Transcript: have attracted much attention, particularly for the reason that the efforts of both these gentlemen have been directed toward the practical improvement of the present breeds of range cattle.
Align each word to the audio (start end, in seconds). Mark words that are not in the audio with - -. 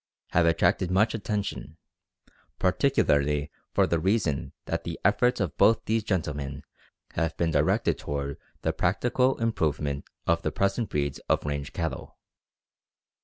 have 0.31 0.47
attracted 0.47 0.89
much 0.89 1.13
attention, 1.13 1.77
particularly 2.57 3.51
for 3.71 3.85
the 3.85 3.99
reason 3.99 4.51
that 4.65 4.83
the 4.83 4.99
efforts 5.05 5.39
of 5.39 5.55
both 5.57 5.85
these 5.85 6.03
gentlemen 6.03 6.63
have 7.13 7.37
been 7.37 7.51
directed 7.51 7.99
toward 7.99 8.39
the 8.63 8.73
practical 8.73 9.37
improvement 9.37 10.03
of 10.25 10.41
the 10.41 10.51
present 10.51 10.89
breeds 10.89 11.19
of 11.29 11.45
range 11.45 11.71
cattle. 11.71 12.17